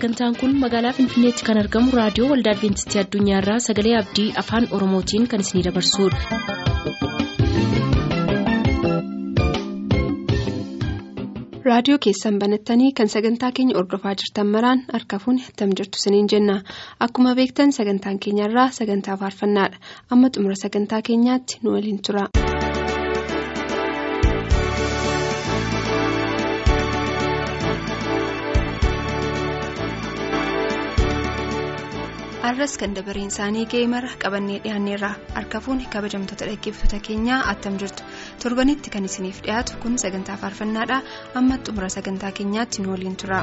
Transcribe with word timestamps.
sagantaan 0.00 0.36
kun 0.40 0.52
magaalaa 0.62 0.92
finfinneetti 0.98 1.44
kan 1.48 1.60
argamu 1.62 1.96
raadiyoo 1.98 2.28
waldaa 2.32 2.54
adventistii 2.56 3.00
addunyaarraa 3.02 3.58
sagalee 3.68 3.96
abdii 4.02 4.28
afaan 4.44 4.68
oromootiin 4.78 5.28
kan 5.34 5.44
isinidabarsudha. 5.46 7.30
raadiyoo 11.68 11.98
keessan 12.04 12.38
banattanii 12.42 12.92
kan 13.00 13.08
sagantaa 13.14 13.50
keenya 13.58 13.76
ordofaa 13.80 14.14
jirtan 14.22 14.46
maraan 14.54 14.82
harka 14.92 15.18
fuuni 15.24 15.44
attam 15.50 15.74
jirtu 15.80 16.02
siniin 16.04 16.28
jenna 16.34 16.56
akkuma 17.06 17.34
beektan 17.40 17.72
sagantaan 17.78 18.18
keenyarraa 18.26 18.68
sagantaa 18.80 19.16
faarfannaadha 19.24 19.78
amma 20.16 20.30
xumura 20.36 20.56
sagantaa 20.64 21.02
keenyaatti 21.10 21.60
nu 21.62 21.76
waliin 21.76 22.02
tura. 22.06 22.24
Arras 32.60 32.76
kan 32.80 32.92
dabareen 32.96 33.30
isaanii 33.32 33.62
ga'ee 33.72 33.86
mara 33.92 34.08
qabannee 34.24 34.58
dhiyaanneerra 34.64 35.10
harka 35.36 35.60
fuuni 35.66 35.86
kabajamtoota 35.94 36.48
dhaggeeffattoota 36.50 37.00
keenyaa 37.06 37.38
attam 37.52 37.78
jirtu 37.84 38.04
torbanitti 38.44 38.92
kan 38.96 39.08
isiniif 39.10 39.40
dhiyaatu 39.46 39.80
kun 39.86 39.96
sagantaa 40.04 40.36
faarfannaadha 40.44 41.00
amma 41.42 41.58
xumura 41.70 41.88
sagantaa 41.96 42.32
keenyaatti 42.42 42.82
nu 42.84 42.92
waliin 42.96 43.16
tura. 43.24 43.40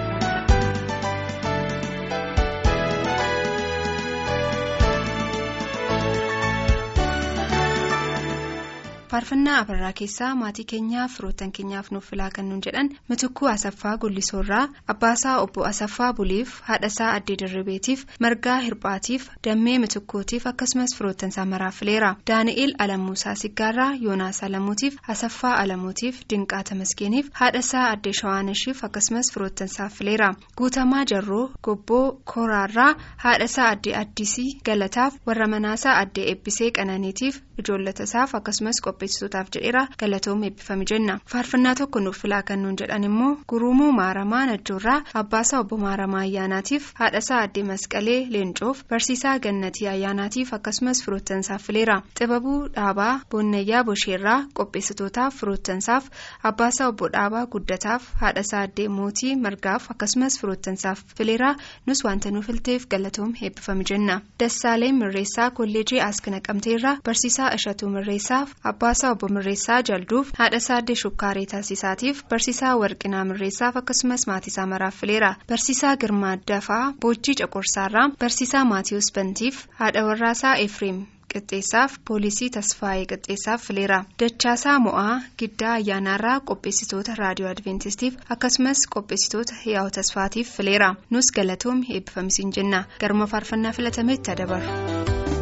Faarfannaa 9.17 9.59
abarraa 9.59 9.91
keessaa 9.99 10.35
maatii 10.39 10.63
keenyaaf 10.71 11.11
firoottan 11.17 11.51
keenyaaf 11.57 11.87
nuuf 11.91 12.09
filaa 12.09 12.29
kan 12.33 12.49
nuun 12.49 12.59
jedhan 12.65 12.89
mitukuu 13.11 13.47
asaffaa 13.51 13.93
gullisoorraa 14.01 14.67
abbaasaa 14.93 15.37
obbo 15.45 15.63
asaffaa 15.69 16.09
buliif 16.19 16.51
haadhasaa 16.67 17.07
addee 17.13 17.37
dirribeetiif 17.41 18.03
margaa 18.25 18.57
hirphaatiif 18.65 19.25
dammee 19.47 19.77
mitukkuutiif 19.85 20.45
akkasumas 20.51 20.93
firoottan 20.97 21.29
isaa 21.33 21.45
maraaf 21.53 21.79
fileera 21.79 22.11
daani'eel 22.31 22.75
alamuusaa 22.85 23.33
siggaarraa 23.43 23.89
yoonaas 24.03 24.43
alamuutiif 24.49 24.99
asaffaa 25.15 25.55
alamuutiif 25.63 26.21
dinqaa 26.35 26.61
tamasgeeniif 26.71 27.29
haadhasaa 27.41 27.87
addee 27.95 28.13
shawaanashiif 28.21 28.83
akkasumas 28.89 29.33
firoottan 29.33 29.67
isaaf 29.73 29.97
fileera 30.01 30.29
guutamaa 30.61 31.03
jarroo 31.13 31.43
gobboo 31.69 32.05
kooraarraa 32.33 32.93
haadhasaa 33.25 33.69
addee 33.73 33.97
addisii 34.03 34.47
galataaf 34.71 35.17
warra 35.27 35.47
manaasaa 35.57 35.97
addee 36.05 36.29
eebbisee 36.35 36.71
qananiitiif 36.79 37.41
ijoollatasaaf 37.63 38.35
akkasumas 38.39 38.81
qopheessitootaaf 38.87 39.47
jedheera 39.55 39.83
galatoom 40.03 40.43
eebbifame 40.49 40.85
jenna 40.91 41.15
faarfannaa 41.33 41.75
tokko 41.81 41.99
nuuf 42.05 42.21
filaa 42.23 42.41
kan 42.49 42.61
nuun 42.63 42.75
jedhan 42.81 43.03
immoo 43.09 43.31
gurumuu 43.53 43.91
maaramaa 43.99 44.45
najjoorraa 44.51 44.97
abbaasaa 45.21 45.59
obbo 45.65 45.77
maaramaa 45.85 46.21
ayyaanaatiif 46.27 46.91
haadhasaa 47.01 47.41
addee 47.47 47.63
masqalee 47.71 48.19
leencoof 48.35 48.83
barsiisaa 48.89 49.35
gannatii 49.47 49.87
ayyaanaatiif 49.93 50.53
akkasumas 50.53 51.03
firoottansaaf 51.05 51.61
fileera. 51.67 51.97
Xibabuu 52.19 52.59
dhaabaa 52.75 53.19
boonnayyaa 53.31 53.83
bosheerraa 53.89 54.37
qopheessitootaaf 54.59 55.35
firoottansaaf 55.39 56.05
abbaasaa 56.49 56.87
obbo 56.91 57.09
dhaabaa 57.15 57.45
guddataaf 57.55 58.03
haadhasaa 58.21 58.61
addee 58.67 58.87
mootii 58.97 59.35
margaaf 59.45 59.91
akkasumas 59.91 60.39
firoottansaaf 60.41 60.99
fileera. 61.17 61.55
Nus 61.85 62.03
wanta 62.05 62.31
nuuf 62.31 62.45
filteef 62.47 62.87
galatoom 62.93 63.33
eebbifame 63.41 63.83
jenna 63.89 64.21
dassaalee 64.39 64.91
mirreessaa 64.99 65.49
kolleejii 65.59 65.99
askana 66.09 66.39
qabteerraa 66.47 66.95
barsiisaa 67.05 67.46
ishatuu 67.57 67.89
mirreessaaf 67.95 68.53
abbaasaa 68.71 69.11
obbo 69.15 69.27
mirreessaa 69.37 69.79
jalduuf 69.89 70.31
haadhasaa 70.39 70.77
addee 70.83 70.95
shukkaarii 71.03 71.45
taasisaatiif 71.55 72.23
barsiisaa 72.29 72.75
warqinaa 72.83 73.25
mirreessaaf 73.31 73.77
akkasumas 73.83 74.27
maatiisaa 74.31 74.65
maraaf 74.75 74.95
fileera 75.01 75.33
barsiisaa 75.49 75.95
girmaa 76.05 76.37
dafaa 76.53 76.85
boojjii 77.01 77.35
coqorsaarraa 77.43 78.07
barsiisaa 78.23 78.65
maatiiwus 78.71 79.13
bantiif 79.19 79.61
haadha 79.83 80.05
warraasaa 80.09 80.55
efreem 80.65 81.05
qixxeessaaf 81.33 81.95
poolisii 82.07 82.49
tasfaayee 82.57 83.05
qixxeessaaf 83.11 83.63
fileera 83.69 83.97
dachaasaa 84.21 84.75
mo'aa 84.85 85.15
giddaa 85.41 85.73
ayyaanaarraa 85.79 86.37
qopheessitoota 86.51 87.15
raadiyoo 87.21 87.49
adventistiif 87.51 88.15
akkasumas 88.35 88.85
qopheessitoota 88.95 89.55
hiyaa'u 89.65 89.91
tasfaatiif 89.99 90.55
fileera 90.57 90.89
nus 91.09 91.31
galatoom 91.39 91.83
eebbifamisiin 91.95 92.53
jenna 92.59 92.83
garuma 93.01 93.27
faarfannaa 93.33 93.71
filatametti 93.79 94.31
adabaru. 94.31 95.36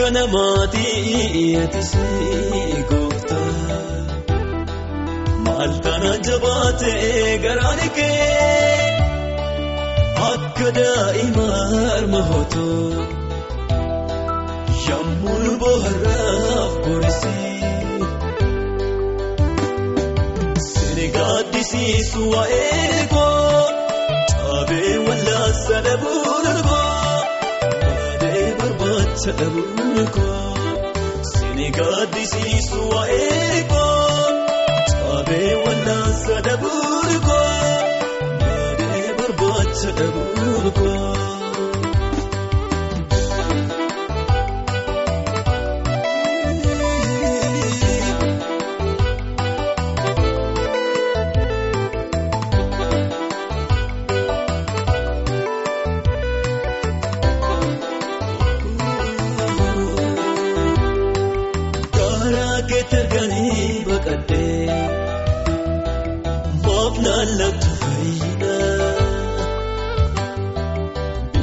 Akka 0.00 0.10
namaatii 0.10 1.56
eetisii 1.60 2.84
gooftaa 2.90 3.88
maal 5.46 5.74
kana 5.86 6.12
jabaatee 6.28 7.38
garaan 7.42 7.82
kee 7.96 8.86
akka 10.28 10.70
daa'ima 10.78 11.44
harma 11.82 12.22
hootoo 12.30 13.04
yemmuu 14.86 15.52
bohaaraaf 15.64 16.80
borisii 16.86 18.00
sini 20.70 21.10
gaaddisiisu 21.18 22.30
waa'ee 22.32 23.06
koo 23.12 23.64
caabee 24.32 24.96
wallaasa 25.08 25.84
dhabuun 29.40 29.98
argoo. 30.02 30.54
Sini 31.32 31.68
gaaddisiisu 31.78 32.78
waa'ee 32.92 33.58
koo 33.72 34.26
caabee 34.92 35.52
wallaansa 35.64 36.36
dhabuun 36.46 37.12
koo 37.28 37.44
baadhee 38.40 39.08
barbaacha 39.18 39.90
dhabuun 40.00 40.66
koo. 40.80 40.99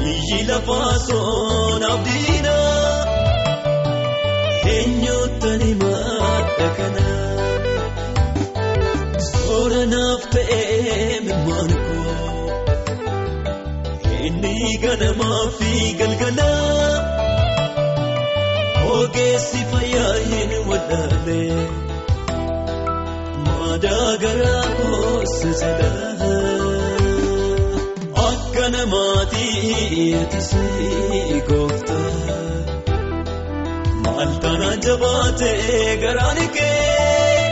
Biyyi 0.00 0.38
lafaa 0.48 0.94
soona 1.06 1.86
abdiina 1.94 2.54
eenyuutani 4.74 5.70
madda 5.82 6.68
kana 6.78 7.06
soora 9.30 9.82
naaf 9.92 10.22
ta'ee 10.34 11.20
mirmaan 11.26 11.70
koo 11.86 12.16
inni 14.26 14.54
ganamaa 14.84 15.42
fi 15.58 15.70
galgala 16.00 16.50
ogeessi 19.18 19.60
fayyaa 19.70 20.14
hin 20.30 20.50
wadhaale 20.70 21.38
maadaa 23.46 24.10
garaa 24.22 24.66
jedha. 25.42 25.88
Akka 28.26 28.64
namaatii 28.74 29.72
eetisii 30.04 31.40
gooftaa 31.48 32.12
maal 34.04 34.32
kana 34.44 34.70
jabaatee 34.86 35.96
garaan 36.04 36.40
kee 36.56 37.42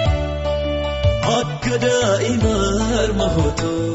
akka 1.38 1.74
daa'ima 1.86 2.54
harma 2.92 3.28
hootoo 3.36 3.94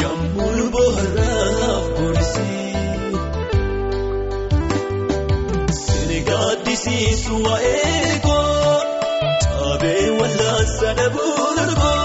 yemmuu 0.00 0.70
bohaaraaf 0.76 1.61
gaaddisiisu 7.22 7.42
waa'ee 7.44 8.18
koo 8.24 8.76
caabee 9.44 10.10
wallaansa 10.18 10.88
dhabuun 10.98 11.58
argoo. 11.64 12.00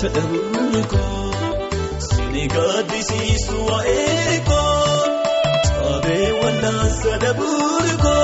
Sadhabuun 0.00 0.84
koo 0.92 1.32
sini 2.06 2.44
gaaddisiisu 2.54 3.56
waa'ee 3.68 4.40
koo 4.48 4.98
caabee 5.68 6.28
wallaansa 6.42 7.12
dhabuun 7.24 7.90
koo 8.04 8.20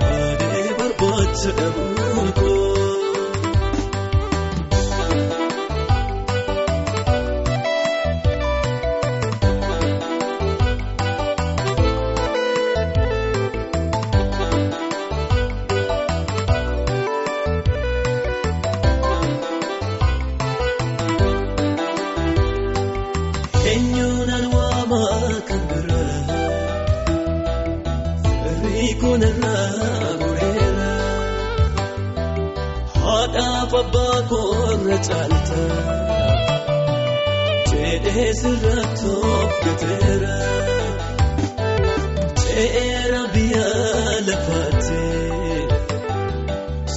baadhee 0.00 0.68
barbaacha 0.78 1.50
dhabuun 1.60 2.32
koo. 2.40 2.79
Haadhaaf 33.10 33.72
abbaa 33.82 34.18
koorra 34.30 34.98
caalta 35.08 35.60
jedhee 37.70 38.28
sirratti 38.40 39.08
of 39.30 39.52
gateera 39.64 40.36
ce'eera 42.42 43.22
biyya 43.34 43.66
lafaatti 44.28 45.02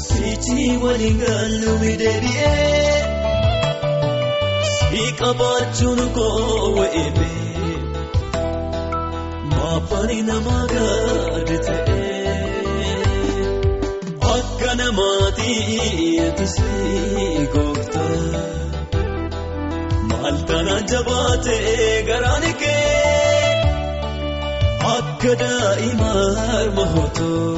sichi 0.02 0.68
waliin 0.84 1.18
gaalluumi 1.24 1.94
deebi'ee 2.02 2.98
si 4.74 5.04
qabaachuun 5.22 6.02
koo 6.18 6.74
wa'eebee. 6.78 7.32
Maafani 9.52 10.20
nama 10.30 10.58
gaadi 10.74 11.53
akka 14.94 15.02
namaatii 15.02 16.20
eetisii 16.24 17.48
gooftaa 17.54 18.42
maal 20.10 20.38
tana 20.50 20.76
jabaatee 20.92 22.04
garaan 22.10 22.46
kee 22.62 23.56
akka 24.96 25.32
daa'ima 25.42 26.12
harma 26.52 26.86
hootoo 26.94 27.58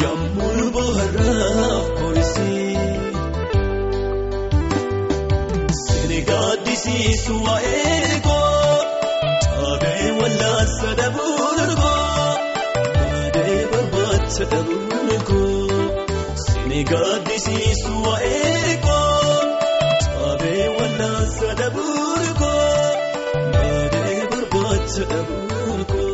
yemmuu 0.00 0.70
bohaaraaf 0.76 1.86
koorisii 1.98 2.78
sini 5.82 6.20
gaaddisiisu 6.30 7.34
waa'ee 7.46 8.20
koo. 8.26 8.76
Abee 9.72 10.08
wallaansa 10.20 10.90
dhabuun 11.00 11.41
dhabuun 14.50 15.10
koo 15.28 15.80
sini 16.44 16.80
gaaddisiisu 16.90 17.90
waa'ee 18.06 18.76
koo 18.86 19.38
abee 20.32 20.66
wallaansa 20.78 21.48
dhabuun 21.60 22.26
koo 22.40 22.60
baadee 23.54 24.20
barbaacha 24.32 25.04
dhabuun 25.12 25.80
koo. 25.92 26.08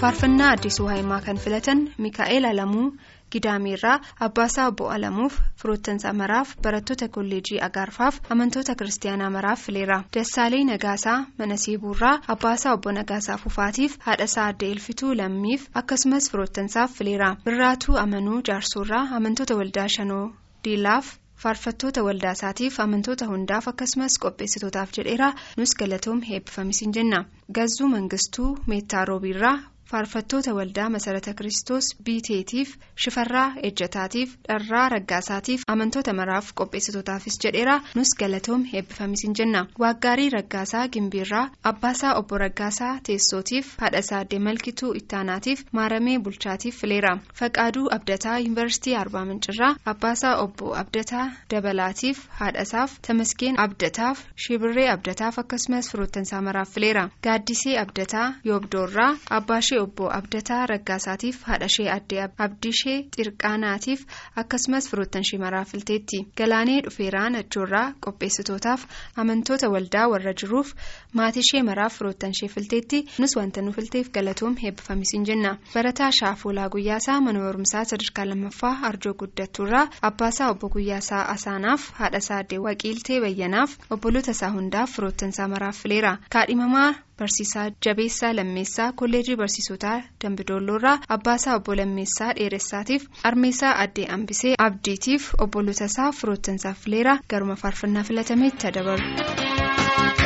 faarfannaa 0.00 0.50
addisuu 0.56 0.86
haayimaa 0.92 1.20
kan 1.26 1.36
filatan 1.44 1.78
mikaa'el 2.06 2.44
alamuu 2.52 2.88
gidaamirraa 3.34 3.96
abbaasaa 4.26 4.66
obbo 4.72 4.88
alamuuf 4.96 5.38
firoottansa 5.62 6.12
maraaf 6.20 6.54
barattoota 6.66 7.08
kolleejii 7.16 7.60
agaarfaaf 7.68 8.20
amantoota 8.36 8.74
kiristaanaa 8.82 9.30
maraaf 9.38 9.64
fileera 9.66 9.98
dassaalii 10.18 10.64
nagaasaa 10.70 11.18
mana 11.38 11.56
siibuurraa 11.64 12.14
abbaasaa 12.36 12.72
obbo 12.78 12.92
nagaasaa 13.00 13.38
fufaatiif 13.46 13.98
haadhasaa 14.06 14.46
adda 14.52 14.66
ilfituu 14.76 15.14
lammiif 15.22 15.68
akkasumas 15.82 16.30
firoottansaaf 16.30 16.90
fileera 17.00 17.34
birraatuu 17.44 17.96
amanuu 18.06 18.40
jaarsoorraa 18.48 19.04
amantoota 19.20 19.56
waldaa 19.60 19.88
shanoo 19.98 20.24
diilaaf. 20.64 21.06
faarfattoota 21.42 22.02
waldaasaatiif 22.06 22.76
amantoota 22.82 23.26
hundaaf 23.30 23.66
akkasumas 23.70 24.14
qopheessitootaaf 24.24 24.90
jedheera 24.98 25.28
nus 25.60 25.72
galatoom 25.80 26.20
heebbifamis 26.28 26.80
hin 26.84 26.92
jenna 26.96 27.18
gazzuu 27.58 27.88
mangistuu 27.94 28.50
meettaa 28.72 29.04
roobiirraa 29.10 29.56
faarfattoota 29.90 30.54
waldaa 30.58 30.88
masarata 30.94 31.34
kiristoos 31.38 31.86
biiteetiif 32.04 32.74
shifarraa 33.04 33.46
ejjataatiif 33.68 34.30
dharraa 34.48 34.88
raggaasaatiif 34.94 35.62
amantoota 35.74 36.12
maraaf 36.20 36.52
qopheessitootaafis 36.60 37.38
jedheera 37.44 37.76
nus 37.98 38.12
galatoom 38.22 38.64
heebbifamis 38.72 39.24
hin 39.26 39.34
jenna 39.40 39.62
waaggaarii 39.84 40.28
raggaasaa 40.36 40.84
gimbiirraa 40.96 41.44
abbaasaa 41.72 42.14
obbo 42.20 42.38
raggaasaa 42.44 42.92
teessootiif 43.08 43.72
haadhasaa 43.82 44.20
addee 44.24 44.38
malkituu 44.48 44.92
ittaanaatiif 45.00 45.64
maaramee 45.80 46.18
bulchaatiif 46.28 46.80
fileera 46.84 47.12
faqaaduu 47.42 47.86
abdataa 47.98 48.38
yuunivarsiitii 48.38 48.96
arbaa 49.02 49.24
mincirraa 49.30 49.72
abbaasaa 49.94 50.34
obbo 50.46 50.74
abdataa 50.82 51.26
dabalaatiif 51.54 52.24
haadhasaaf 52.40 52.98
tamaskeen 53.08 53.60
abdataaf 53.66 54.24
shibirree 54.46 54.88
abdataaf 54.96 55.38
akkasumas 55.44 55.90
firoottansaa 55.92 56.42
maraaf 56.48 56.74
fileera 56.74 57.08
gaaddisee 57.28 57.78
abdataa 57.84 58.26
yoobdoorraa 58.50 59.10
abbaashee 59.38 59.78
obbo 59.84 60.10
abdataa 60.18 60.60
raggaasaatiif 60.72 61.42
haadhashee 61.48 61.88
addee 61.96 62.22
abdiishee 62.46 62.98
xirqaanaatiif 63.16 64.04
akkasumas 64.42 64.88
firoottanshee 64.90 65.38
maraaf 65.44 65.70
filteetti 65.74 66.18
galaanee 66.40 66.80
dhufeeraa 66.86 67.28
nachoorraa 67.36 67.86
qopheessitootaaf 68.06 68.86
amantoota 69.24 69.70
waldaa 69.74 70.06
warra 70.14 70.32
jiruuf 70.42 70.72
maatishee 71.20 71.62
maraaf 71.70 71.98
firoottanshee 71.98 72.48
filteetti 72.54 73.02
nus 73.18 73.36
wanta 73.40 73.62
nu 73.66 73.72
filteef 73.78 74.10
galatoom 74.18 74.56
heebbifamis 74.62 75.12
hin 75.16 75.24
jenna 75.30 75.54
barataa 75.74 76.10
shaafoolaa 76.20 76.68
guyyaasaa 76.76 77.20
mana 77.28 77.44
barumsaa 77.46 77.84
sadarkaa 77.92 78.26
lammaffaa 78.32 78.74
arjoo 78.90 79.14
guddattuurraa 79.22 79.86
abbaasaa 80.10 80.50
obbo 80.54 80.68
guyyaasaa 80.76 81.22
asaanaaf 81.36 81.88
haadhasaa 82.00 82.38
addee 82.44 82.58
waqiiltee 82.68 83.20
bayyanaaf 83.26 83.76
obboloota 83.98 84.30
isaa 84.38 84.52
hundaaf 84.58 84.90
firoottansaa 84.96 85.48
maraaf 85.56 85.82
fileera 85.82 86.16
kaadhimamaa. 86.36 86.92
Barsiisaa 87.18 87.70
Jabeessaa 87.86 88.32
Lammeessaa 88.36 88.92
Kolleejii 88.92 89.36
Barsiisotaa 89.36 90.02
Dambidoolloorraa 90.24 90.98
Abbaasaa 91.16 91.54
Obbo 91.56 91.76
Lammeessaa 91.76 92.32
Dheeressaatiif 92.38 93.06
Armeessaa 93.30 93.74
Addee 93.84 94.06
Ambisee 94.16 94.54
Abdiitiif 94.66 95.28
obboloota 95.46 95.84
isaa 95.92 96.12
firoottansaaf 96.12 96.78
fileera 96.84 97.18
garuma 97.30 97.56
faarfannaa 97.62 98.02
filatametti 98.10 98.72
dabalu. 98.78 99.06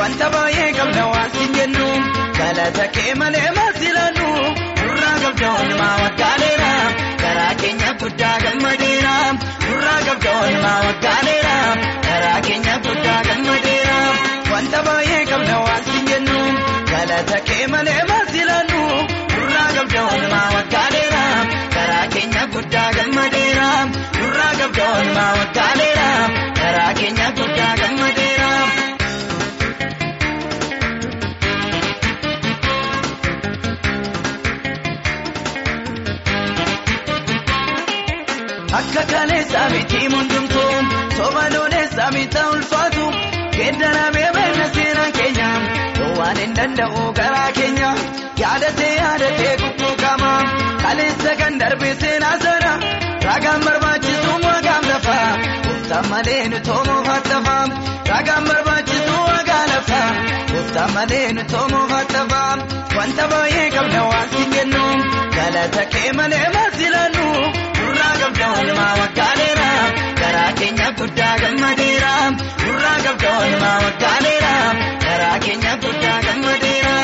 Wanta 0.00 0.30
baay'ee 0.30 0.72
qabna 0.78 1.04
waan 1.12 1.30
siin 1.36 1.54
jennu 1.58 1.86
galata 2.38 2.84
kee 2.96 3.14
malee 3.20 3.48
maasilannu 3.56 4.28
nurraa 4.82 5.16
qabda 5.24 5.48
oolmaa 5.54 5.94
waggaaleera 6.02 6.70
karaa 7.22 7.54
keenya 7.62 7.90
guddaa 8.02 8.36
gammadeera 8.44 9.14
nurraa 9.64 9.98
qabda 10.08 10.30
oolmaa 10.42 10.78
waggaaleera 10.86 11.56
karaa 12.08 12.40
keenya 12.48 12.76
guddaa 12.86 13.20
gammadeera 13.30 13.98
wanta 14.52 14.82
baay'ee 14.90 15.24
qabna 15.32 15.56
waan 15.66 15.82
galata 16.98 17.38
kee 17.48 17.66
malee 17.72 18.02
maasilannu 18.10 18.80
nurraa 19.32 19.66
qabda 19.76 20.00
oolmaa 20.12 20.46
waggaaleera 20.54 21.22
karaa 21.74 22.06
keenya 22.14 22.42
guddaa 22.54 22.88
gammadeera 22.98 23.68
nurraa 24.18 24.52
qabda 24.60 24.84
oolmaa 24.96 25.30
waggaaleera 25.40 26.08
karaa 26.60 26.90
keenya 27.00 27.28
guddaa 27.40 27.72
gammadeera. 27.82 28.50
Akka 38.78 39.02
kaleessaa 39.12 39.68
miti 39.72 40.00
mundumtuu 40.12 40.74
soba 41.16 41.44
looleessaa 41.54 42.10
miita 42.16 42.42
ulfaatu 42.54 43.04
geeddaramee 43.56 44.17
danda'u 46.58 47.02
garaa 47.18 47.50
keenya 47.58 47.90
yaadatee 48.42 48.92
yaadatee 49.00 49.54
kukkuukama 49.62 50.32
kaleessa 50.84 51.32
kan 51.40 51.54
darbe 51.62 51.90
seenaa 52.02 52.36
sana 52.44 52.72
ragaan 53.28 53.60
barbaachisu 53.66 54.32
waaqaaf 54.46 54.84
lafa 54.92 55.18
gooftaan 55.66 56.06
malee 56.12 56.42
nu 56.52 56.58
toomuuf 56.68 57.06
hattafa 57.12 57.56
ragaan 58.12 58.44
barbaachisu 58.50 59.16
waaqaa 59.28 59.64
lafa 59.72 60.00
gooftaan 60.52 60.92
malee 60.98 61.26
nu 61.38 61.42
toomuuf 61.54 61.90
hattafa 61.98 62.42
wanta 62.98 63.24
baay'ee 63.32 63.66
qabna 63.76 64.02
waan 64.10 64.28
siin 64.34 64.50
jennu 64.56 64.84
galata 65.38 65.84
kee 65.94 66.10
malee 66.20 66.46
maasilannu. 66.56 67.26
Nurraa 67.78 68.14
qabda 68.22 68.46
oolmaa 68.56 68.92
waggaaleera 69.00 69.68
karaa 70.48 70.56
keenya 70.60 70.88
guddaa 70.98 71.34
gammadeera. 71.42 72.12
Nurraa 72.64 72.98
qabda 73.04 73.28
oolmaa 73.38 73.78
waggaaleera 73.84 74.52
karaa 75.04 75.38
keenya 75.44 75.72
guddaa 75.82 76.18
gammadeera. 76.26 76.94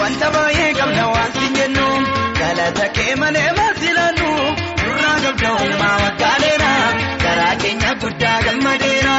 Wanta 0.00 0.28
baay'ee 0.34 0.72
qabna 0.78 1.04
waan 1.12 1.30
siin 1.36 1.54
jennu. 1.58 1.86
Galata 2.40 2.86
kee 2.96 3.14
malee 3.20 3.50
maasilannu 3.58 4.30
nurraa 4.82 5.16
qabda 5.24 5.48
oolmaa 5.58 5.96
waggaaleera 6.04 6.72
karaa 7.24 7.54
keenya 7.62 7.92
guddaa 8.02 8.38
gammadeera. 8.46 9.16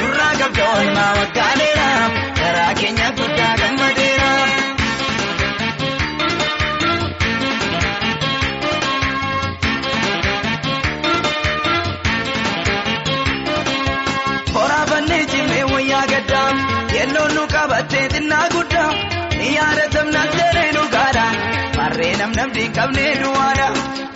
Nurraa 0.00 0.32
qabda 0.40 0.64
oolmaa 0.74 1.10
waggaaleera 1.20 1.88
yennoon 17.00 17.34
nu 17.38 17.42
qabattee 17.54 18.06
xinnaa 18.14 18.46
guddaa 18.54 18.88
ni 19.38 19.48
yaadatamna 19.58 20.22
seeree 20.36 20.68
dhugaadha 20.76 21.26
marree 21.78 22.12
namnamni 22.22 22.62
hin 22.66 22.72
qabne 22.78 23.06
duwwaadha 23.22 23.68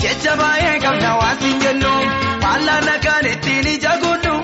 jecha 0.05 0.33
baay'ee 0.43 0.77
qabna 0.87 1.11
waan 1.21 1.37
siin 1.43 1.59
jennu 1.65 1.93
faallaa 2.45 2.97
kan 3.07 3.27
ittiin 3.33 3.67
ija 3.75 3.95
guddu 4.05 4.35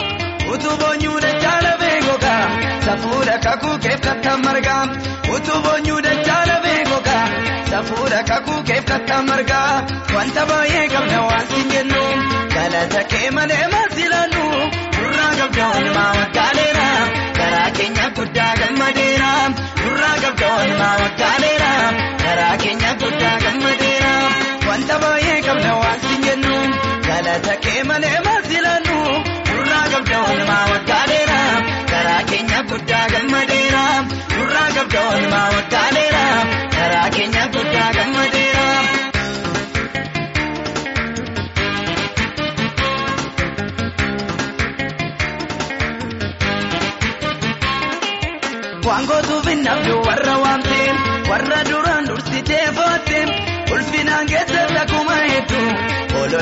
utuu 0.54 0.76
boonyuu 0.82 1.18
dachaala 1.24 1.72
beekoka 1.82 2.34
safuudha 2.86 3.36
kakuu 3.46 3.76
keef 3.86 4.00
kattan 4.06 4.40
marga 4.46 4.76
utuu 5.36 5.58
boonyuu 5.66 6.00
dachaala 6.08 6.56
beekoka 6.66 7.18
safuudha 7.72 8.20
kakuu 8.30 8.60
keef 8.70 8.84
kattaa 8.92 9.22
margaa 9.30 9.68
wanta 10.16 10.42
baay'ee 10.52 10.86
qabna 10.94 11.18
waan 11.28 11.46
siin 11.52 11.68
jennu 11.74 12.02
galata 12.56 13.02
kee 13.14 13.28
malee 13.38 13.64
maasi 13.76 14.04
laannu 14.14 14.44
nurraa 14.98 15.32
qabda 15.40 15.66
walumaa 15.74 16.10
waggaaleera 16.20 16.88
garaa 16.90 17.29
keenya 17.78 18.06
guddaa 18.16 18.52
gammadeera 18.60 19.30
nurraa 19.80 20.16
qabda 20.24 20.46
walumaa 20.56 20.94
waggaaleera 21.02 21.70
garaa 22.24 22.54
keenya 22.62 22.90
guddaa 23.02 23.36
gammadeera 23.44 24.12
wanta 24.68 24.96
baay'ee 25.02 25.38
qabna 25.48 25.72
waan 25.82 25.98
siin 26.06 26.22
jennu 26.28 26.56
galata 27.08 27.54
kee 27.66 27.82
malee 27.90 28.18
maasi 28.26 28.58
laannu 28.66 28.98
nurraa 29.50 29.84
qabda 29.94 30.18
walumaa 30.26 30.64
waggaaleera 30.72 31.40
garaa 31.92 32.22
keenya 32.32 32.60
guddaa 32.72 33.04
gammadeera 33.14 33.84
nurraa 34.36 34.68
qabda 34.78 35.00
walumaa 35.10 35.46
waggaaleera 35.56 36.24
garaa 36.78 37.08
keenya 37.18 37.44
guddaa 37.56 37.90
gammadeera. 37.98 38.66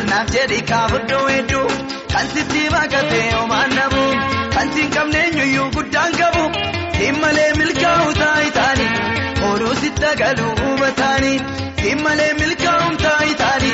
Ololnaaf 0.08 0.30
jedhi 0.34 0.58
kaafuddoo 0.70 1.24
hedduu 1.28 1.66
kan 2.12 2.26
sitti 2.34 2.62
baqatee 2.74 3.24
homaan 3.32 3.70
dhabu 3.78 4.04
kan 4.54 4.68
siin 4.74 4.90
qabne 4.94 5.18
eenyuyyuu 5.24 5.66
guddaan 5.76 6.12
qabu 6.20 6.44
siin 6.98 7.18
malee 7.24 7.50
milkaa'u 7.60 8.14
taa'itaani 8.20 8.86
oduu 9.50 9.74
sitta 9.82 10.10
galuu 10.20 10.52
hubataani 10.60 11.32
siin 11.82 12.02
malee 12.06 12.30
milkaa'u 12.40 12.96
taa'itaani 13.04 13.72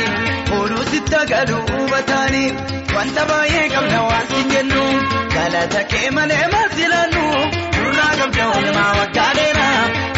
oduu 0.60 0.84
sitta 0.92 1.20
galuu 1.32 1.62
hubataani 1.72 2.44
wanta 2.96 3.22
baay'ee 3.30 3.66
qabna 3.74 4.00
waan 4.08 4.26
siin 4.32 4.50
jennu 4.54 4.84
galata 5.36 5.82
kee 5.94 6.10
malee 6.18 6.44
maasi 6.56 6.88
laannu. 6.94 7.24
Nurraa 7.78 8.12
qabda 8.20 8.44
walumaa 8.52 8.90
waggaaleera 8.98 9.68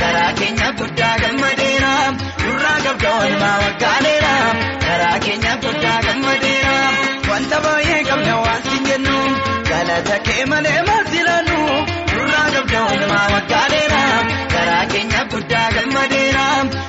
garaa 0.00 0.32
keenya 0.40 0.68
guddaa 0.80 1.14
gammadeera 1.22 1.92
qabda 2.86 3.10
walumaa 3.18 3.56
waggaaleera 3.64 4.32
garaa 4.86 5.18
keenya 5.26 5.52
guddaa 5.64 5.98
gammadeera 6.06 6.74
wanta 7.30 7.58
baay'ee 7.66 8.00
qabna 8.10 8.34
waan 8.44 8.60
siin 8.66 8.84
jennu 8.90 9.16
galata 9.70 10.16
kee 10.26 10.44
malee 10.52 10.80
maasi 10.88 11.20
laannu 11.28 11.58
nurraa 12.12 12.46
qabda 12.56 12.80
walumaa 12.88 13.26
waggaaleera 13.34 14.02
garaa 14.54 14.84
keenya 14.92 15.22
guddaa 15.34 15.66
gammadeera 15.76 16.46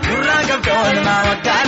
nurraa 0.09 0.41
qabda 0.51 0.73
walumaa 0.83 1.21
waggaaleera 1.29 1.66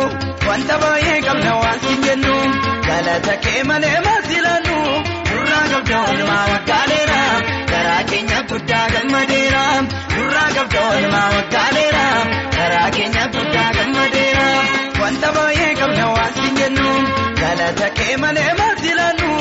wanta 0.48 0.75
baay'ee 0.83 1.19
qabna 1.27 1.51
waan 1.63 1.79
siin 1.83 2.01
jennu 2.05 2.36
galata 2.88 3.36
kee 3.45 3.63
malee 3.69 4.00
maasi 4.05 4.38
laannu. 4.45 4.77
nurraa 5.31 5.65
qabda 5.74 5.98
walumaa 6.07 6.45
waggaaleera 6.51 7.19
garaa 7.71 8.03
keenya 8.12 8.39
guddaa 8.51 8.86
gammadeera 8.93 9.63
nurraa 10.15 10.50
qabda 10.57 10.81
walumaa 10.89 11.27
waggaaleera 11.36 12.05
garaa 12.57 12.89
keenya 12.98 13.25
guddaa 13.36 13.69
gammadeera 13.77 14.48
wanta 15.01 15.29
baay'ee 15.38 15.71
qabna 15.81 16.05
waan 16.15 16.33
siin 16.38 16.55
jennu 16.62 16.89
galata 17.41 17.88
kee 18.00 18.15
malee 18.24 18.51
maasi 18.62 18.91
laannu 19.00 19.31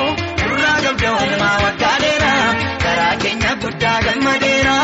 nurraa 0.43 0.79
qabda 0.87 1.09
walumaa 1.19 1.57
waggaaleera 1.65 2.33
garaa 2.85 3.15
keenya 3.25 3.53
guddaa 3.65 3.99
gammadeera 4.09 4.77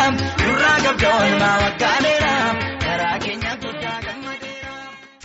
nurraa 0.44 0.78
qabda 0.87 1.08
walumaa 1.18 1.56
waggaaleera 1.64 2.35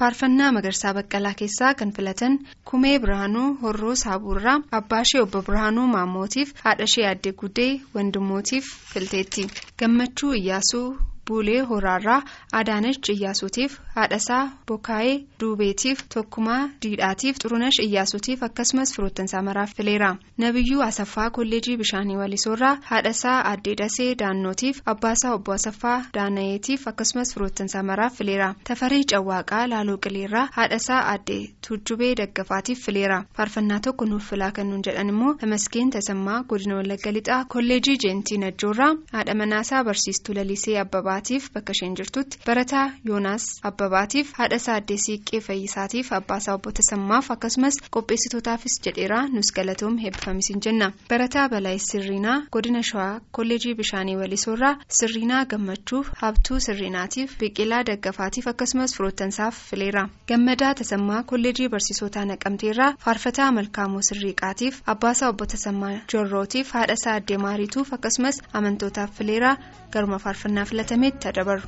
faarfannaa 0.02 0.52
magarsaa 0.58 0.94
baqqalaa 0.98 1.34
keessaa 1.42 1.74
kan 1.80 1.92
filatan 1.98 2.38
kumee 2.72 2.94
birhaanuu 3.04 3.48
horroo 3.64 3.96
saabuurraa 4.04 4.58
abbaa 4.80 5.02
ishee 5.08 5.22
obbo 5.26 5.42
birhaanuu 5.50 5.88
maammootiif 5.96 6.54
haadha 6.64 6.88
ishee 6.92 7.08
addee 7.14 7.34
guddee 7.44 7.72
wandimootiif 7.96 8.72
filteetti 8.94 9.48
gammachuu 9.84 10.34
iyyaasuu 10.42 10.88
buulee 11.28 11.60
horaarraa 11.72 12.22
adaanach 12.60 13.10
iyyaasuutiif 13.14 13.78
haadhasaa 13.96 14.42
bokaayee 14.68 15.18
duubeetiif 15.42 16.00
tokkumaa 16.14 16.70
diidhaatiif 16.84 17.36
xurunash 17.44 17.80
iyyaasuutiif 17.86 18.44
akkasumas 18.48 18.94
firoottansaa 18.96 19.42
maraaf 19.42 19.72
fileera. 19.78 20.10
Nabiyyuu 20.38 20.82
asaffaa 20.82 21.30
kolleejii 21.30 21.78
bishaanii 21.78 22.16
walisoorraa 22.22 22.78
haadhasaa 22.90 23.38
addee 23.52 23.76
dasee 23.82 24.10
daannootiif 24.22 24.82
abbaasaa 24.94 25.34
obbo 25.36 25.52
asaffaa 25.58 25.98
daanayeetiif 26.14 26.88
akkasumas 26.88 27.34
firoottansaa 27.34 27.84
maraaf 27.84 28.18
fileera. 28.18 28.54
Tafarii 28.70 29.04
cawwaaqaa 29.14 29.68
laaloo 29.70 29.98
qileerraa 30.08 30.48
haadhasaa 30.58 31.02
addee 31.14 31.42
tuujjubee 31.68 32.16
daggafaatiif 32.22 32.86
fileera. 32.86 33.24
Faarfannaa 33.38 33.80
tokko 33.80 34.06
nuuf 34.06 34.30
filaa 34.30 34.52
kan 34.52 34.70
nuun 34.70 34.84
jedhan 34.88 35.10
immoo 35.16 35.34
tamaskeen 35.46 35.90
tasammaa 35.98 36.44
godina 36.44 36.76
wallagga 36.82 37.12
lixaa 37.18 37.46
kolleejii 37.56 37.98
jeentii 38.06 38.38
najjoorraa 38.46 38.92
haadha 39.14 39.36
manaasaa 39.44 39.84
barsiistuu 39.84 40.36
lalisee 40.36 40.78
abbabaatiif 41.12 41.52
bakka 41.54 41.72
isheen 41.76 41.96
jirtutti. 41.96 42.38
Barataa 42.46 42.92
yoonaas 43.08 43.44
abbabaatiif 43.70 44.32
haadhasaa 44.38 44.76
addee 44.80 44.98
siiqqee 45.06 45.40
fayyisaatiif 45.48 46.12
abbaasaa 46.18 46.54
obbo 46.56 46.72
tasammaaf 46.72 47.32
akkasumas 47.36 47.76
qopheessitootaafis 47.96 48.76
jedheeraa 48.86 49.28
nus 49.34 49.52
galatoom 49.58 49.98
heebbifamisiin 50.04 50.62
jenna. 50.66 50.92
Barataa 51.10 51.50
balaayis 51.50 51.88
sirriinaa 51.92 52.38
godina 52.52 52.84
shawaa 52.90 53.20
kolleejii 53.32 53.74
bishaanii 53.82 54.16
walisoorraa 54.22 54.78
sirriinaa 55.00 55.46
gammachuuf 55.46 56.08
habtuu 56.22 56.60
sirriinaatiif 56.68 57.36
biqilaa 57.40 57.84
daggafaatiif 57.92 58.48
akkasumas 58.54 58.96
firoottansaaf 58.98 59.56
fileera. 59.70 60.08
Gammadaa 60.28 60.74
tasammaa 60.76 61.24
kolleejii 61.24 61.70
barsiisotaa 61.76 62.26
naqamteerraa 62.32 62.94
faarfataa 63.06 63.52
malkaamuu 63.52 64.02
sirriiqaatiif 64.10 64.82
abbaasaa 64.96 65.30
obbo 65.36 65.46
tasammaa 65.46 65.94
jorrootiif 66.14 66.72
haadhasaa 66.80 67.16
addee 67.20 67.38
maariituuf 67.38 67.94
akkasumas 67.94 68.42
amantootaaf 68.54 69.12
fileera 69.18 69.56
garuma 69.94 70.18
faarfannaa 70.24 70.66
filatameetti 71.02 71.28
adabaru. 71.28 71.62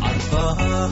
Alfaa 0.00 0.82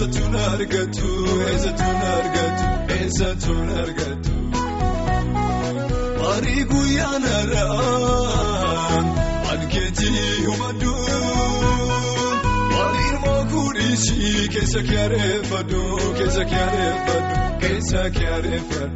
eessattuun 0.00 0.34
argatu 0.34 1.08
eessattuun 1.48 2.00
argatu 2.16 2.64
eessattuun 2.96 3.68
argatu. 3.82 4.30
Marii 6.20 6.64
guyyaan 6.70 7.22
har'aan 7.32 9.04
ankeetii 9.52 10.44
humaddu 10.46 10.92
waliin 12.74 13.16
mookuudhiisii 13.26 14.48
keessa 14.54 14.82
kee 14.88 15.02
areeffadhu 15.04 15.82
keessa 16.18 16.44
kee 16.52 16.62
areeffadhu 16.70 17.58
keessa 17.60 18.10
kee 18.16 18.30
areeffadhu. 18.38 18.89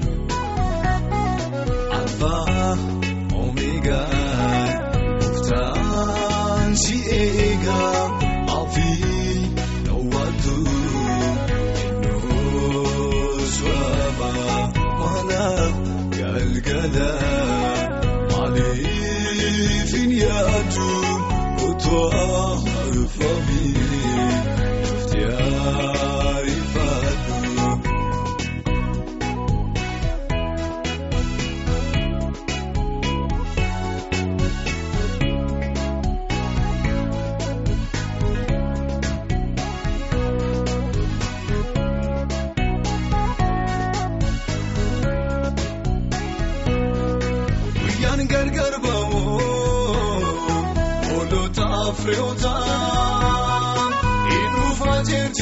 Maaliif 18.55 19.93
hin 19.99 20.13
yaadu 20.19 20.89
Otoo 21.69 22.03
arfamii 22.83 23.75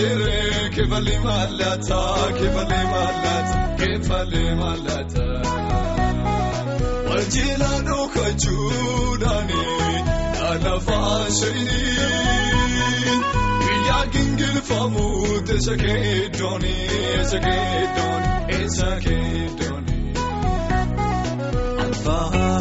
inuufaa 0.02 0.42
jeerjeeree 0.62 0.70
keefalee 0.70 1.18
maallata 1.20 1.98
keefalee 2.38 2.84
maallata 2.84 3.58
keefalee 3.78 4.54
maallata. 4.54 5.22
Wanjeelaa 7.10 7.78
dhookachuudhaani 7.88 9.62
laalafaa 10.40 11.30
shayinii 11.38 13.18
guyyaa 13.64 14.06
gingilfamu 14.12 15.06
teessa 15.46 15.76
keeddooni 15.76 16.74
eessa 17.14 17.38
keeddooni 17.46 18.28
eessa 18.58 18.90
keeddooni. 19.04 19.96
Alfaa 21.84 22.51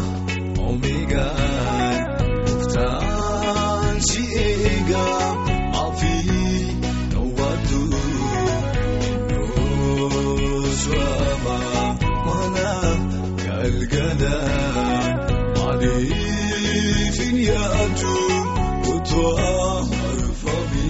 Ariifadhu. 19.12 20.82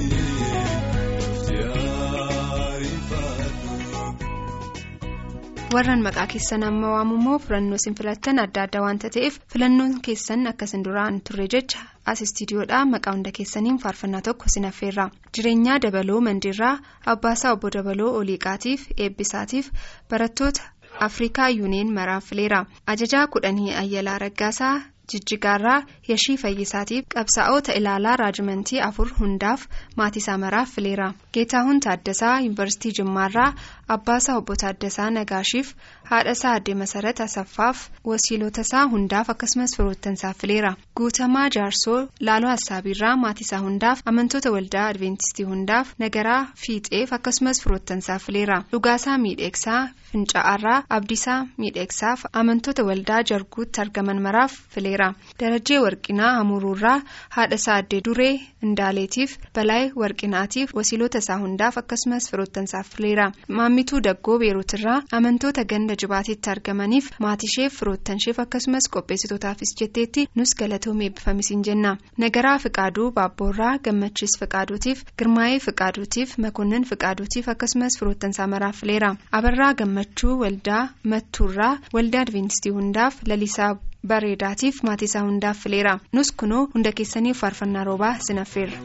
warran 5.74 6.02
maqaa 6.06 6.26
keessan 6.32 6.62
amma 6.68 6.88
waamummoo 6.94 7.38
filannoo 7.44 7.78
isin 7.80 7.94
filattan 8.00 8.38
adda 8.42 8.62
adda 8.66 8.80
waanta 8.84 9.10
ta'eef 9.14 9.38
filannoon 9.54 9.94
keessan 10.08 10.46
akkasin 10.50 10.82
duraan 10.88 11.16
turre 11.28 11.46
jecha 11.54 11.80
as 12.12 12.20
istiidiyoodhaa 12.26 12.82
maqaa 12.92 13.14
hunda 13.16 13.32
keessaniin 13.38 13.78
faarfannaa 13.84 14.20
tokko 14.28 14.44
isin 14.52 14.68
affeerra 14.70 15.06
jireenyaa 15.38 15.78
dabaloo 15.86 16.20
mandiirraa 16.28 16.74
abbaasaa 17.14 17.52
obbo 17.56 17.70
dabaloo 17.78 18.12
oliiqaatiif 18.20 18.86
eebbisaatiif 19.06 19.70
barattoota 20.10 20.62
afrikaa 21.08 21.48
yuuneen 21.58 21.94
maraafileera 21.98 22.64
ajajaa 22.94 23.26
kudhanii 23.36 23.72
ayyalaa 23.84 24.18
raggaasaa 24.26 24.74
jijjigaarraa 25.12 25.78
yashii 26.08 26.36
fayyisaatiif 26.42 27.04
qabsaa'ota 27.14 27.74
ilaalaa 27.80 28.16
raajimentii 28.22 28.80
afur 28.88 29.08
hundaaf 29.20 29.66
maatiisaa 30.00 30.38
maraaf 30.44 30.74
fileera 30.76 31.08
geetaahun 31.34 31.80
taaddasaa 31.86 32.34
yuunivarsiitii 32.40 32.92
jimmaarraa 32.98 33.48
abbaasaa 33.96 34.36
obbo 34.42 34.56
taaddasaa 34.64 35.10
nagaashiif 35.18 35.72
haadhasaa 36.10 36.52
addee 36.58 36.74
masarat 36.82 37.20
asaffaaf 37.26 37.78
wasiilotasaa 38.10 38.84
hundaaf 38.94 39.30
akkasumas 39.34 39.76
firoottansaaf 39.76 40.36
fileera 40.42 40.72
guutamaa 41.00 41.48
jaarsoo 41.56 42.00
laaloo 42.28 42.50
hassaabiirraa 42.54 43.16
maatiisaa 43.24 43.60
hundaaf 43.66 44.00
amantoota 44.12 44.50
waldaa 44.56 44.86
adventistii 44.92 45.46
hundaaf 45.52 45.92
nagaraa 46.04 46.40
fiixeef 46.66 47.12
akkasumas 47.18 47.62
firoottansaaf 47.64 48.26
fileera 48.26 48.58
dhugaasaa 48.72 49.18
miidheegsaa 49.24 49.80
fincaa'aarraa 50.12 50.78
abdiisaa 50.96 51.38
miidheegsaaf 51.62 52.24
amantoota 52.40 52.84
waldaa 52.90 53.22
jarguutti 53.30 53.80
argaman 53.84 54.20
maraaf 54.26 54.52
fileera 54.74 55.01
darajjee 55.42 55.78
warqinaa 55.86 56.32
hamuruurraa 56.38 56.96
haadhasaa 57.36 57.76
addee 57.82 58.00
duree 58.08 58.32
indaaleetiif 58.68 59.36
balaay 59.58 59.84
warqinaatiif 60.02 60.74
wasiilota 60.78 61.18
isaa 61.24 61.38
hundaaf 61.44 61.78
akkasumas 61.82 62.28
firoottansaaf 62.30 62.90
fileera 62.96 63.26
maammituu 63.60 64.00
daggoo 64.08 64.38
beeruutirraa 64.44 64.98
amantoota 65.18 65.64
ganda 65.72 65.96
jibaatitti 66.02 66.50
argamaniif 66.54 67.10
maatisheef 67.26 67.78
firoottansheef 67.80 68.40
akkasumas 68.46 68.88
qopheessitootaafis 68.96 69.74
jetteetti 69.80 70.26
nus 70.40 70.54
galatoomee 70.62 71.06
eebbifamisiin 71.10 71.62
jenna. 71.68 71.96
Nagaraa 72.24 72.58
fiqaaduu 72.64 73.10
baabboorraa 73.18 73.72
gammachiis 73.84 74.34
fiqaaduutiif 74.40 75.04
girmaa'ee 75.18 75.58
fiqaaduutiif 75.66 76.36
makonnin 76.46 76.84
fiqaaduutiif 76.90 77.48
akkasumas 77.54 77.98
firoottansaa 78.00 78.46
maraaf 78.54 78.80
fileera 78.82 79.10
abarraa 79.40 79.72
gammachuu 79.82 80.34
waldaa 80.44 80.82
mattuurraa 81.14 81.72
waldaa 81.94 82.22
adventistii 82.26 82.72
hundaaf 82.78 83.14
lalisaa 83.32 83.72
bareedaatiif 84.10 84.82
maatiisaa 84.88 85.22
hundaaf 85.28 85.62
fileera 85.66 85.94
nus 86.18 86.32
kunoo 86.42 86.62
hunda 86.74 86.92
keessaniif 87.00 87.40
faarfannaa 87.44 87.84
roobaa 87.90 88.14
sinaffeerra. 88.26 88.78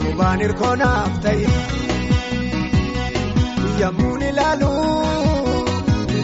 Duubaan 0.00 0.40
hirkoonaaf 0.44 1.14
ta'i. 1.24 1.46
Yammuun 3.80 4.22
ilaalu 4.30 4.70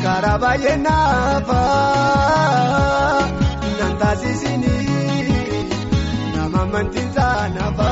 karaa 0.05 0.39
baay'ee 0.45 0.77
naafa. 0.85 1.61
Nan 3.79 3.95
taasisini 4.03 4.75
amantiin 6.69 7.13
saanafa. 7.17 7.91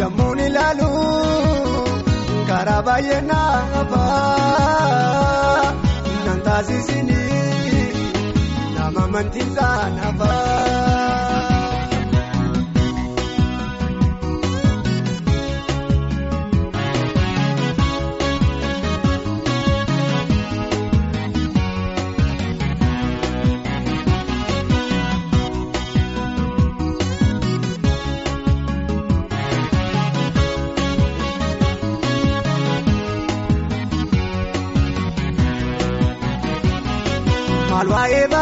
Yammuun 0.00 0.40
ilaalu. 0.46 0.90
karaa 2.48 2.82
baay'ee 2.86 3.20
naafa 3.30 4.02
nan 6.26 6.40
taasisini 6.46 7.20
nama 8.76 9.04
amantiin 9.08 9.50
saanafa. 9.58 10.32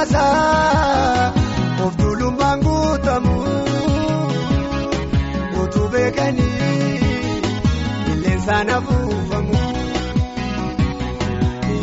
Baasaa 0.03 1.33
of 1.85 1.93
tuulummaan 1.97 2.61
guutamu 2.67 3.35
utuu 5.63 5.89
beekanii 5.93 7.01
qilleensaan 8.07 8.71
afuufamu 8.77 9.61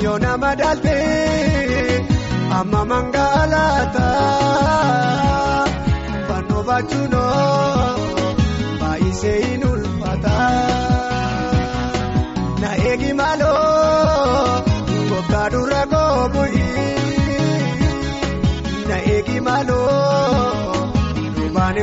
yoo 0.03 0.17
nama 0.25 0.51
dhaltee 0.61 2.05
amma 2.59 2.81
mangaalaata 2.91 4.07
fannoo 6.27 6.63
baachuunoo 6.71 7.95
baay'isee 8.81 9.37
hin 9.45 9.63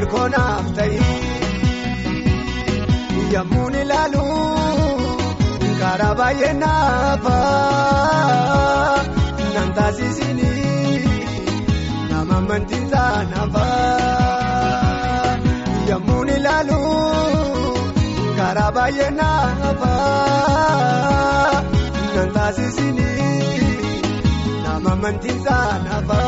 hirkoonaaf 0.06 0.66
ta'i 0.76 0.98
yemmuu 3.32 3.68
ilaalu 3.82 4.24
karaa 5.80 6.12
baay'ee 6.20 6.52
naafa 6.62 7.34
nan 9.54 9.68
taasisini 9.78 10.50
nama 12.10 12.36
amantiisaa 12.38 13.10
naafa 13.32 13.66
yemmuu 15.90 16.22
ilaalu 16.36 16.80
karaa 18.40 18.70
baay'ee 18.78 19.10
naafa 19.20 19.92
nan 22.14 22.28
taasisini 22.38 23.10
nama 24.64 24.92
amantiisaa 24.98 25.64
naafa. 25.88 26.20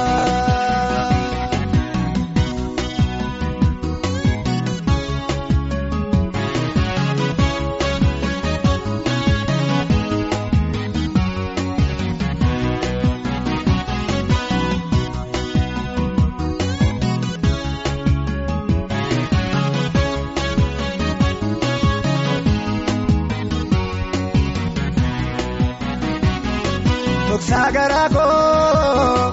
Dhoksaa 27.48 27.70
garaa 27.74 28.08
koo 28.14 29.32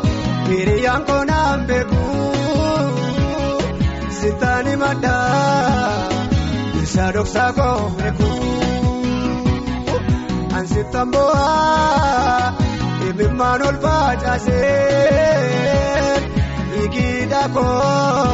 hiriyyaan 0.49 1.03
koo 1.07 1.23
naan 1.29 1.59
beeku 1.67 2.03
sitaani 4.19 4.75
maddaa 4.83 6.07
isa 6.83 7.05
dhoksaa 7.15 7.51
koo 7.57 7.91
beeku 7.97 8.29
ansittan 10.59 11.11
bo'aa 11.11 12.53
imimmaan 13.09 13.61
ol 13.67 13.77
facaasee 13.83 14.61
dhiigidha 16.71 17.43
koo 17.55 18.27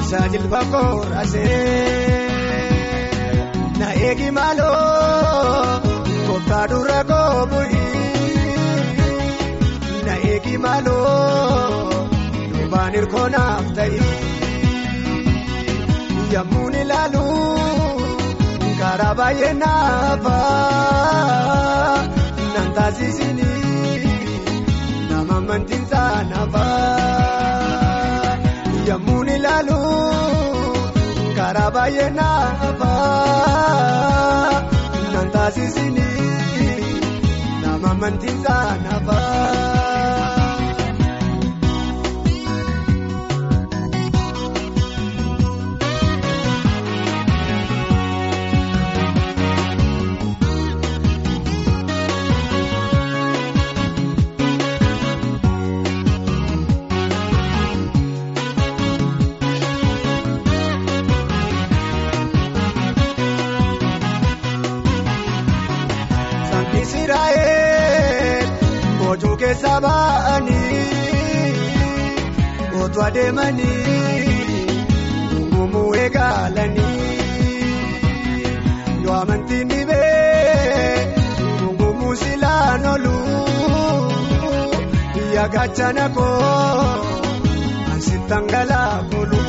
isa 0.00 0.20
jilba 0.34 0.60
koo 0.74 0.92
raasee 1.12 1.58
na 3.78 3.88
eegi 4.08 4.30
maaloo 4.40 5.80
kooftaa 6.26 6.64
dura 6.74 7.00
koo 7.12 7.43
eegi 10.44 10.58
maaloo 10.64 12.06
duubaan 12.52 12.92
hirkoonaaf 12.96 13.66
ta'i 13.76 13.98
yemmuu 16.32 16.68
ilaalu 16.82 17.24
karaa 18.80 19.14
baay'ee 19.20 19.52
naafa 19.62 20.36
nan 22.54 22.68
taasisini 22.78 23.50
nama 25.10 25.36
amantiinsaa 25.42 26.14
naafa 26.32 26.64
yemmuu 28.88 29.22
ilaalu 29.36 29.80
karaa 31.40 31.70
baay'ee 31.78 32.10
naafa 32.20 32.92
nan 35.14 35.28
taasisini 35.36 36.08
nama 37.62 37.88
amantiinsaa 37.96 38.66
naafa. 38.86 39.18
Otu 73.04 73.10
adeemanii 73.10 74.34
gungumuu 75.30 75.90
eegalanii 76.02 77.00
yoo 79.04 79.14
amantiin 79.22 79.68
dhibee 79.70 81.16
gungumuu 81.60 82.14
silaan 82.22 82.86
oolu 82.92 83.14
biyya 85.14 85.44
gachana 85.54 86.06
koo 86.16 86.38
ansittan 87.92 88.44
galaa 88.52 88.94
koolu 89.10 89.42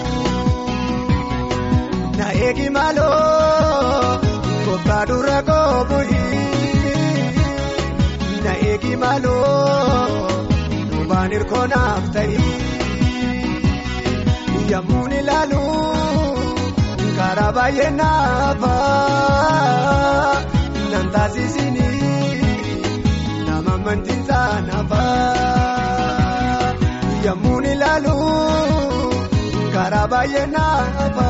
na 2.17 2.27
eegi 2.45 2.67
maaloo 2.77 4.19
kooftaa 4.65 5.03
dura 5.09 5.39
koo 5.49 5.85
bu'ii. 5.89 6.43
na 8.43 8.51
eegi 8.69 8.93
maaloo 9.03 10.07
duubaan 10.91 11.31
hirkoonaaf 11.37 12.05
ta'i 12.17 12.37
yemmuu 14.75 15.05
ilaalu 15.19 15.61
karaa 17.17 17.51
baay'ee 17.57 17.91
naafa 17.99 18.71
nan 20.93 21.05
taasisini 21.15 21.87
nama 23.47 23.73
amantiinsaa 23.79 24.49
naafa 24.69 25.03
yemmuu 27.27 27.59
ilaalu 27.73 28.17
karaa 29.77 30.07
baay'ee 30.15 30.45
naafa 30.55 31.29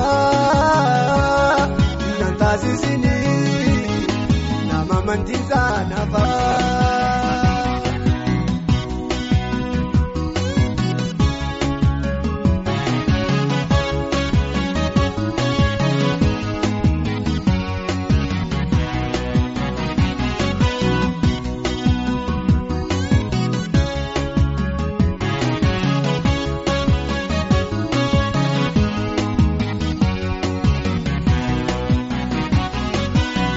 nan 2.19 2.34
taasisini 2.43 3.15
nama 4.71 4.99
amantiinsaa 5.03 5.71
naafa. 5.93 6.25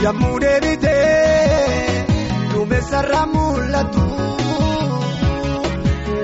Yemmuu 0.09 0.37
deebitee 0.43 2.05
duumessarraa 2.53 3.25
mul'atu 3.33 4.05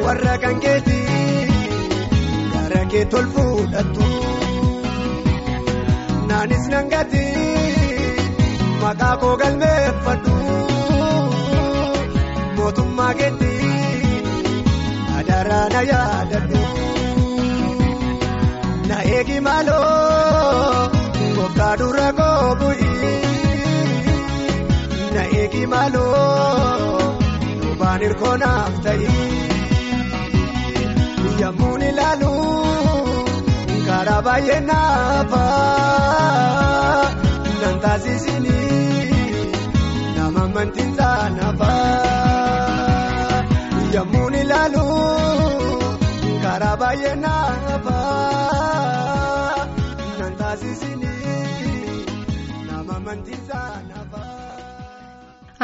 warra 0.05 0.35
kan 0.45 0.57
keetii 0.65 1.49
gara 2.53 2.81
kee 2.93 3.03
tol 3.15 3.27
fuudhatu 3.35 4.07
naanis 6.31 6.65
nan 6.75 6.89
gati 6.95 7.27
maqaa 8.85 9.13
koo 9.25 9.35
galmeeffadhu 9.43 10.37
mootummaa 12.57 13.13
keetii 13.21 13.75
adaraa 15.19 15.67
na 15.77 15.81
yaadadhu 15.93 16.63
na 18.89 18.97
eegi 19.15 19.39
maaloo 19.49 20.89
gooftaa 21.37 21.73
dura 21.85 22.09
koo 22.23 22.49
bu'ii. 22.65 22.94
Eegi 25.55 25.67
maaloo 25.73 27.01
duubaan 27.63 28.01
hirkoonaaf 28.05 28.75
ta'i 28.85 29.09
yemmuu 31.41 31.75
ilaalu 31.89 32.33
karaa 33.87 34.21
baay'ee 34.27 34.61
naafa 34.71 35.43
nan 37.63 37.77
taasisini 37.85 38.59
nama 40.17 40.43
amantiinsaa 40.49 41.19
naafa 41.39 41.73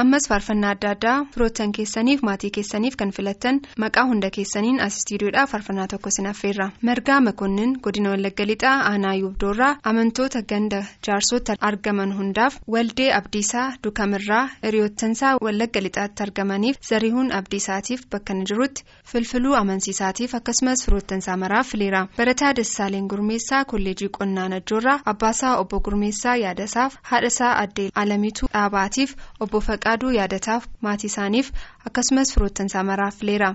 ammas 0.01 0.27
faarfannaa 0.31 0.71
adda 0.75 0.91
addaa 0.95 1.15
firoottan 1.35 1.73
keessaniif 1.77 2.21
maatii 2.29 2.51
keessaniif 2.57 2.97
kan 3.01 3.11
filattan 3.17 3.57
maqaa 3.85 4.05
hunda 4.11 4.29
keessaniin 4.37 4.81
as 4.87 4.97
istiidiyoodhaa 5.01 5.47
faarfannaa 5.53 5.87
tokko 5.93 6.11
sinaffeerra 6.17 6.67
margaa 6.89 7.21
makonnin 7.27 7.73
godina 7.87 8.11
wallagga 8.15 8.47
lixaa 8.51 8.75
aanaa 8.91 9.15
yuubdoorraa 9.21 9.71
amantoota 9.93 10.43
ganda 10.53 10.81
jaarsota 11.09 11.57
argaman 11.71 12.15
hundaaf 12.19 12.57
waldee 12.77 13.09
abdiisaa 13.19 13.67
dukamirraa 13.87 14.45
hiriyoottansaa 14.67 15.33
wallagga 15.47 15.81
lixaatti 15.87 16.23
argamaniif 16.27 16.77
zarihuun 16.91 17.33
abdiisaatiif 17.41 18.07
bakka 18.15 18.33
inni 18.37 18.45
jirutti 18.53 18.85
filfiluu 19.13 19.55
amansiisaatiif 19.63 20.35
akkasumas 20.41 20.85
firoottansaa 20.87 21.37
maraaf 21.45 21.69
fileera 21.75 22.07
barataa 22.19 22.53
dassaaleen 22.61 23.09
gurmeessaa 23.15 23.65
kolleejii 23.75 24.09
qonnaa 24.21 24.49
najjoorraa 24.55 24.97
abbaasaa 25.15 25.57
obbo 25.65 25.81
gurmeessaa 25.91 26.37
yaadasaaf 26.45 26.97
haadhasaa 27.13 27.53
addee 27.65 27.91
alamiituu 28.05 28.49
dhaabaatiif 28.55 29.15
obbo 29.41 29.61
faqaaduu 29.91 30.11
yaadataaf 30.15 30.65
maatii 30.87 31.09
isaaniif 31.11 31.49
akkasumas 31.89 32.33
firoottansaa 32.35 32.83
maraaf 32.91 33.17
fileera 33.21 33.49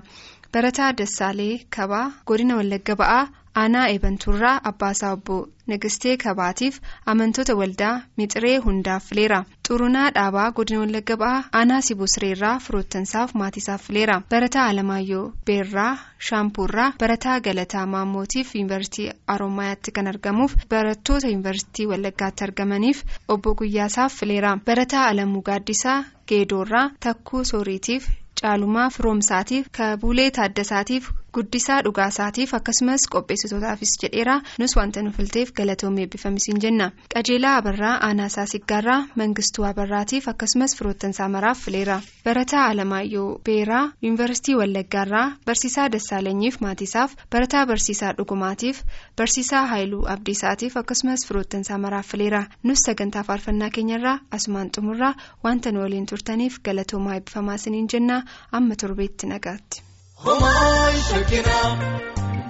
barataa 0.54 0.88
dassaalee 0.98 1.54
kabaa 1.76 2.04
godina 2.30 2.56
wallagga 2.58 2.96
ba'aa 3.02 3.22
aanaa 3.62 3.86
eebantuurraa 3.92 4.54
abbaasaa 4.70 5.12
obbo 5.16 5.36
nagistee 5.70 6.16
kabaatiif 6.24 6.74
amantoota 7.12 7.54
waldaa 7.60 7.94
mixiree 8.18 8.56
hundaaf 8.64 9.04
fileera. 9.10 9.38
Xurunaa 9.68 10.10
dhaabaa 10.16 10.50
godina 10.58 10.80
wallagga 10.82 11.16
ba'aa 11.22 11.44
aanaa 11.60 11.80
sibusireerraa 11.86 12.58
firoottansaaf 12.66 13.34
maatiisaaf 13.40 13.82
fileera. 13.86 14.20
Barataa 14.30 14.66
alamaayyoo 14.72 15.24
beerraa 15.46 15.92
shaampuurraa 16.28 16.92
barataa 17.00 17.38
galataa 17.46 17.86
maammootiif 17.94 18.54
yuunivarsiitii 18.54 19.08
aroomayaatti 19.34 19.90
kan 19.96 20.06
argamuuf 20.12 20.54
barattoota 20.74 21.28
yuunivarsiitii 21.32 21.86
wallaggaatti 21.94 22.44
argamaniif 22.48 23.02
obbo 23.28 23.54
guyyaasaaf 23.62 24.12
fileera. 24.20 24.56
Barataa 24.66 25.06
alamuu 25.08 25.42
gaaddisaa 25.50 25.98
geedoorraa 26.28 26.86
takkuu 27.00 27.44
sooriitiif 27.44 28.08
caalumaa 28.40 28.88
firoomsaatiif 28.94 29.66
kabuulee 29.76 30.30
taaddasaatiif 30.38 31.06
guddisaa 31.36 31.78
dhugaasaatiif 31.84 32.54
akkasumas 32.58 33.02
qopheessitootaafis 33.14 33.92
jedheera. 34.02 34.36
Nus 34.58 34.76
wanta 34.76 35.02
nu 35.02 35.10
filteef 35.16 35.52
galatoomee 35.58 36.04
eebbifamisiin 36.06 36.60
jenna. 36.64 36.90
Qajeelaa 37.14 37.56
abarraa 37.60 37.94
aanaasaa 38.08 38.46
siggaarraa 38.52 38.98
mangistuu 39.22 39.64
abarraatiif 39.70 40.28
akkasumas 40.32 40.76
firoottansaa 40.78 41.28
maraaf 41.28 41.58
fileera. 41.66 42.00
Barataa 42.24 42.64
alamaayyoo 42.70 43.40
beeraa 43.48 43.84
yuunivarsiitii 44.02 44.54
wallaggaarraa 44.60 45.26
barsiisaa 45.46 45.88
dassaalenyiif 45.92 46.60
maatiisaaf 46.60 47.14
barataa 47.32 47.66
barsiisaa 47.66 48.12
dhugumaatiif 48.18 48.82
barsiisaa 49.18 49.66
haayiluu 49.66 50.04
abdiisaatiif 50.14 50.76
akkasumas 50.76 51.26
firoottansaa 51.28 51.78
maraaf 51.78 52.06
fileera. 52.14 52.44
Nus 52.62 52.78
sagantaa 52.86 53.22
faarfannaa 53.24 53.70
keenyarraa 53.70 54.18
asumaan 54.30 54.70
xumurraa 54.76 55.14
wanta 55.44 55.72
nu 55.72 55.80
waliin 55.82 56.06
turtaniif 56.06 56.58
galatoomaa 56.64 57.14
eebbifamaasiniin 57.14 57.88
jenna. 57.92 58.22
Amma 58.52 58.74
torbeetti 58.82 59.26
nagaatti. 59.26 59.82
Homaa 60.24 60.92
shakinaa 61.06 61.70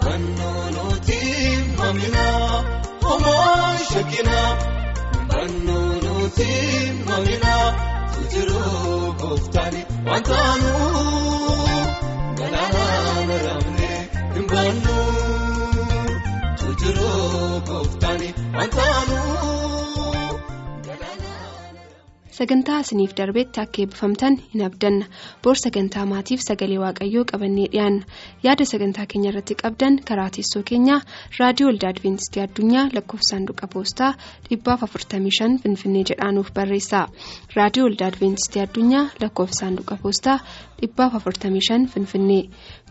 bannoonoti 0.03 1.19
maminaa 1.79 2.63
Homaa 3.05 3.79
shakinaa 3.89 4.51
bannoonoti 5.33 6.49
maminaa 7.09 7.67
tutiruu 8.15 9.13
gooftaani 9.23 9.83
wantaanuu 10.11 11.75
galaanaan 12.41 13.35
raamnee 13.47 13.99
hin 14.35 14.47
bannuu 14.55 16.17
tutiruu 16.63 17.61
gooftaani 17.73 18.35
wantaanuu. 18.59 19.46
Sagantaa 22.39 22.79
isiniif 22.85 23.13
darbetti 23.19 23.61
akka 23.63 23.83
eebbifamtan 23.83 24.35
hin 24.53 24.63
abdanna. 24.67 25.07
Boor 25.43 25.57
sagantaa 25.61 26.05
maatiif 26.13 26.41
sagalee 26.47 26.79
waaqayyoo 26.83 27.25
qabannee 27.33 27.69
dhiyaanna 27.73 28.05
yaada 28.47 28.65
sagantaa 28.73 29.07
keenya 29.13 29.31
irratti 29.33 29.55
qabdan 29.63 29.99
karaa 30.11 30.29
teessoo 30.37 30.63
keenyaa 30.71 31.01
raadiyoo 31.41 31.71
waldaa 31.71 31.91
adventistii 31.95 32.43
addunyaa 32.47 32.85
lakkoofsaanduqa 32.97 33.67
poostaa 33.75 34.11
455 34.51 35.63
finfinnee 35.65 36.05
jedhaanuuf 36.11 36.51
barreessaa 36.59 37.05
raadiyoo 37.57 37.87
waldaa 37.89 38.09
adventistii 38.13 38.63
addunyaa 38.67 39.05
lakkoofsaanduqa 39.23 39.97
poostaa 40.03 40.39
455 40.83 41.87
finfinnee. 41.95 42.43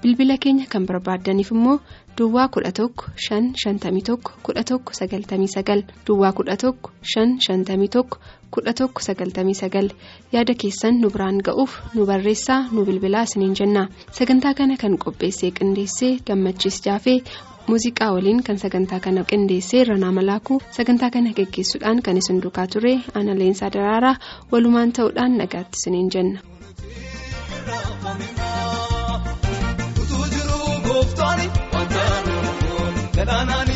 Bilbila 0.01 0.37
keenya 0.37 0.65
kan 0.73 0.85
barbaaddaniif 0.89 1.51
immoo 1.51 1.77
Duwwaa 2.17 2.47
11 2.47 2.89
551 3.29 4.17
11 4.43 4.77
99 4.99 5.83
Duwwaa 6.07 6.31
11 6.31 6.73
551 7.01 8.03
11 8.51 8.87
99 8.87 9.89
yaada 10.35 10.53
keessan 10.61 11.01
nu 11.01 11.09
biraan 11.15 11.41
ga'uuf 11.47 11.73
nu 11.95 12.05
barreessaa 12.11 12.61
nu 12.71 12.85
bilbilaa 12.89 13.23
isiniin 13.29 13.55
jenna 13.61 13.83
sagantaa 14.19 14.53
kana 14.61 14.77
kan 14.83 14.95
qopheessee 15.05 15.51
qindeessee 15.59 16.13
gammachiis 16.27 16.79
jaafee. 16.85 17.19
muuziqaa 17.67 18.11
waliin 18.15 18.41
kan 18.47 18.57
sagantaa 18.63 18.99
kana 19.05 19.21
qindeessee 19.29 19.79
irranaa 19.83 20.11
malaakuu 20.17 20.57
sagantaa 20.77 21.09
kana 21.15 21.31
geggeessuudhaan 21.39 22.01
kan 22.07 22.17
isin 22.21 22.41
duukaa 22.43 22.67
ture 22.73 22.93
ana 23.21 23.33
leensaa 23.39 23.69
daraaraa 23.77 24.15
walumaan 24.51 24.91
ta'uudhaan 24.99 25.37
nagaatti 25.41 25.77
isiniin 25.81 26.09
jenna. 26.17 26.39
Kun, 31.25 31.64
ben 33.27 33.33
ananı 33.33 33.74